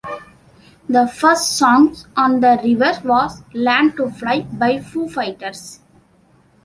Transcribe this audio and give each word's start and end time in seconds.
The 0.89 1.05
first 1.07 1.57
song 1.59 1.95
on 2.17 2.39
"The 2.39 2.59
River" 2.63 2.99
was 3.07 3.43
"Learn 3.53 3.95
to 3.97 4.09
Fly" 4.09 4.41
by 4.51 4.79
Foo 4.79 5.07
Fighters. 5.07 5.79